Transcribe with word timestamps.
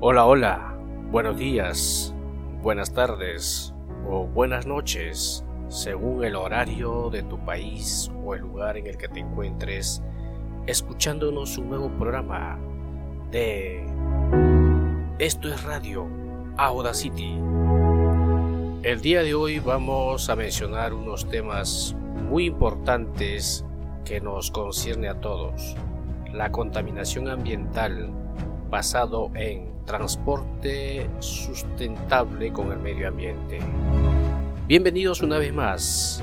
Hola, 0.00 0.26
hola, 0.26 0.78
buenos 1.10 1.36
días, 1.36 2.14
buenas 2.62 2.92
tardes 2.92 3.74
o 4.08 4.28
buenas 4.28 4.64
noches, 4.64 5.44
según 5.66 6.22
el 6.22 6.36
horario 6.36 7.10
de 7.10 7.24
tu 7.24 7.36
país 7.44 8.08
o 8.24 8.32
el 8.36 8.42
lugar 8.42 8.76
en 8.76 8.86
el 8.86 8.96
que 8.96 9.08
te 9.08 9.18
encuentres, 9.18 10.00
escuchándonos 10.68 11.58
un 11.58 11.70
nuevo 11.70 11.88
programa 11.98 12.60
de 13.32 13.84
Esto 15.18 15.52
es 15.52 15.64
Radio 15.64 16.06
Audacity. 16.58 17.36
El 18.84 19.00
día 19.00 19.24
de 19.24 19.34
hoy 19.34 19.58
vamos 19.58 20.30
a 20.30 20.36
mencionar 20.36 20.94
unos 20.94 21.28
temas 21.28 21.96
muy 22.30 22.44
importantes 22.44 23.64
que 24.04 24.20
nos 24.20 24.52
concierne 24.52 25.08
a 25.08 25.20
todos. 25.20 25.74
La 26.32 26.52
contaminación 26.52 27.26
ambiental 27.26 28.12
basado 28.70 29.30
en 29.34 29.84
transporte 29.84 31.08
sustentable 31.20 32.52
con 32.52 32.70
el 32.72 32.78
medio 32.78 33.08
ambiente. 33.08 33.58
Bienvenidos 34.66 35.22
una 35.22 35.38
vez 35.38 35.54
más. 35.54 36.22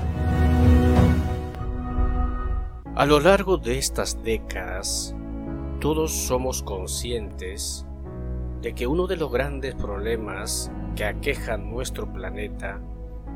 A 2.94 3.04
lo 3.04 3.20
largo 3.20 3.58
de 3.58 3.78
estas 3.78 4.22
décadas, 4.22 5.14
todos 5.80 6.12
somos 6.12 6.62
conscientes 6.62 7.84
de 8.62 8.74
que 8.74 8.86
uno 8.86 9.06
de 9.06 9.16
los 9.16 9.30
grandes 9.30 9.74
problemas 9.74 10.70
que 10.94 11.04
aquejan 11.04 11.70
nuestro 11.70 12.10
planeta 12.12 12.80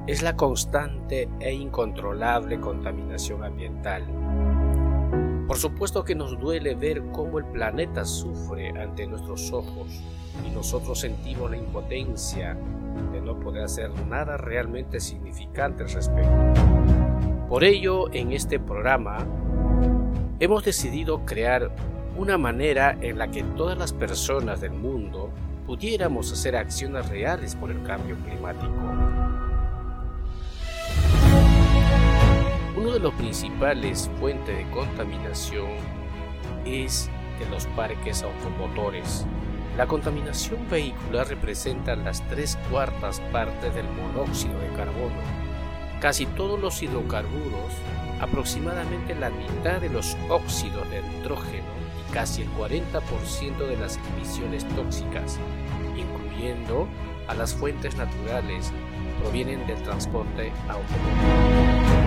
es 0.07 0.23
la 0.23 0.35
constante 0.35 1.29
e 1.41 1.53
incontrolable 1.53 2.59
contaminación 2.59 3.45
ambiental. 3.45 4.05
Por 5.47 5.57
supuesto 5.57 6.05
que 6.05 6.15
nos 6.15 6.39
duele 6.39 6.75
ver 6.75 7.03
cómo 7.13 7.39
el 7.39 7.45
planeta 7.45 8.05
sufre 8.05 8.71
ante 8.81 9.07
nuestros 9.07 9.53
ojos 9.53 10.01
y 10.47 10.51
nosotros 10.51 11.01
sentimos 11.01 11.51
la 11.51 11.57
impotencia 11.57 12.57
de 13.13 13.21
no 13.21 13.39
poder 13.39 13.65
hacer 13.65 13.91
nada 14.07 14.37
realmente 14.37 15.01
significante 15.01 15.83
al 15.83 15.91
respecto. 15.91 16.31
Por 17.49 17.65
ello, 17.65 18.13
en 18.13 18.33
este 18.33 18.61
programa, 18.61 19.27
hemos 20.39 20.65
decidido 20.65 21.25
crear 21.25 21.75
una 22.17 22.39
manera 22.39 22.97
en 23.01 23.19
la 23.19 23.31
que 23.31 23.43
todas 23.43 23.77
las 23.77 23.93
personas 23.93 24.61
del 24.61 24.73
mundo 24.73 25.31
pudiéramos 25.67 26.33
hacer 26.33 26.55
acciones 26.57 27.09
reales 27.09 27.57
por 27.57 27.71
el 27.71 27.83
cambio 27.83 28.17
climático. 28.25 28.71
De 33.01 33.05
los 33.05 33.15
principales 33.15 34.11
fuentes 34.21 34.59
de 34.59 34.71
contaminación 34.71 35.71
es 36.67 37.09
de 37.39 37.49
los 37.49 37.67
parques 37.69 38.23
automotores. 38.23 39.25
La 39.79 39.87
contaminación 39.87 40.69
vehicular 40.69 41.27
representa 41.27 41.97
las 41.97 42.21
tres 42.29 42.59
cuartas 42.71 43.21
partes 43.33 43.75
del 43.75 43.89
monóxido 43.89 44.59
de 44.59 44.69
carbono. 44.77 45.17
Casi 45.99 46.27
todos 46.27 46.61
los 46.61 46.83
hidrocarburos, 46.83 47.73
aproximadamente 48.21 49.15
la 49.15 49.31
mitad 49.31 49.81
de 49.81 49.89
los 49.89 50.15
óxidos 50.29 50.89
de 50.91 51.01
nitrógeno 51.01 51.81
casi 52.13 52.43
el 52.43 52.51
40% 52.51 53.67
de 53.67 53.77
las 53.77 53.99
emisiones 54.17 54.67
tóxicas, 54.75 55.39
incluyendo 55.97 56.89
a 57.29 57.35
las 57.35 57.55
fuentes 57.55 57.97
naturales, 57.97 58.73
provienen 59.23 59.67
del 59.67 59.81
transporte 59.85 60.53
automóvil. 60.69 62.00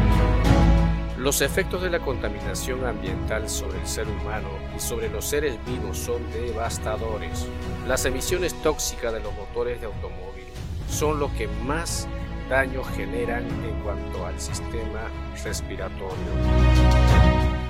Los 1.33 1.41
efectos 1.41 1.81
de 1.81 1.89
la 1.89 1.97
contaminación 1.97 2.85
ambiental 2.85 3.49
sobre 3.49 3.79
el 3.79 3.87
ser 3.87 4.07
humano 4.07 4.49
y 4.77 4.79
sobre 4.79 5.09
los 5.09 5.25
seres 5.25 5.57
vivos 5.65 5.97
son 5.97 6.21
devastadores. 6.31 7.47
Las 7.87 8.05
emisiones 8.05 8.53
tóxicas 8.61 9.11
de 9.11 9.19
los 9.19 9.33
motores 9.33 9.81
de 9.81 9.87
automóvil 9.87 10.45
son 10.87 11.19
lo 11.19 11.33
que 11.33 11.47
más 11.47 12.07
daño 12.51 12.83
generan 12.83 13.45
en 13.65 13.81
cuanto 13.81 14.27
al 14.27 14.39
sistema 14.39 15.09
respiratorio. 15.43 16.13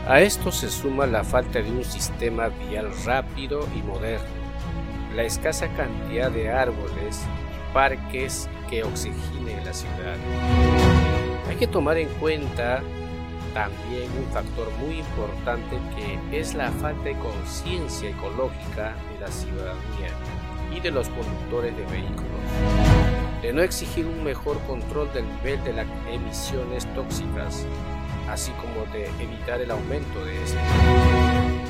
A 0.09 0.19
esto 0.19 0.51
se 0.51 0.69
suma 0.69 1.05
la 1.05 1.23
falta 1.23 1.61
de 1.61 1.71
un 1.71 1.85
sistema 1.85 2.49
vial 2.49 2.91
rápido 3.05 3.65
y 3.77 3.81
moderno, 3.81 4.27
la 5.15 5.23
escasa 5.23 5.69
cantidad 5.69 6.29
de 6.29 6.51
árboles 6.51 7.21
y 7.21 7.73
parques 7.73 8.49
que 8.69 8.83
oxigenen 8.83 9.63
la 9.63 9.73
ciudad. 9.73 10.17
Hay 11.47 11.55
que 11.55 11.67
tomar 11.67 11.97
en 11.97 12.09
cuenta 12.15 12.83
también 13.53 14.09
un 14.17 14.31
factor 14.31 14.67
muy 14.79 14.99
importante 14.99 15.77
que 15.95 16.39
es 16.39 16.53
la 16.53 16.71
falta 16.71 17.03
de 17.03 17.17
conciencia 17.17 18.09
ecológica 18.09 18.95
de 19.13 19.19
la 19.19 19.27
ciudadanía 19.27 20.09
y 20.75 20.79
de 20.79 20.91
los 20.91 21.07
conductores 21.09 21.75
de 21.77 21.85
vehículos, 21.85 23.41
de 23.41 23.53
no 23.53 23.61
exigir 23.61 24.05
un 24.07 24.23
mejor 24.23 24.59
control 24.61 25.11
del 25.13 25.27
nivel 25.37 25.63
de 25.63 25.73
las 25.73 25.87
emisiones 26.11 26.91
tóxicas 26.95 27.65
así 28.29 28.51
como 28.53 28.85
de 28.91 29.05
evitar 29.23 29.61
el 29.61 29.71
aumento 29.71 30.25
de 30.25 30.43
este. 30.43 30.57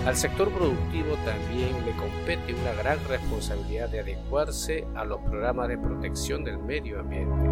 Al 0.06 0.16
sector 0.16 0.52
productivo 0.52 1.16
también 1.26 1.86
le 1.86 1.92
compete 1.94 2.54
una 2.54 2.74
gran 2.74 2.98
responsabilidad 3.08 3.90
de 3.90 4.02
adecuarse 4.02 4.86
a 4.96 5.06
los 5.06 5.20
programas 5.22 5.70
de 5.70 5.78
protección 5.78 6.44
del 6.44 6.58
medio 6.58 7.00
ambiente. 7.00 7.50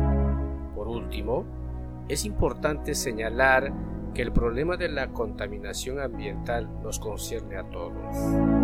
Por 0.76 0.88
último, 0.88 1.46
es 2.08 2.26
importante 2.26 2.94
señalar 2.94 3.72
que 4.14 4.22
el 4.22 4.32
problema 4.32 4.78
de 4.78 4.90
la 4.90 5.12
contaminación 5.12 6.00
ambiental 6.00 6.70
nos 6.82 7.00
concierne 7.00 7.58
a 7.58 7.64
todos. 7.70 8.61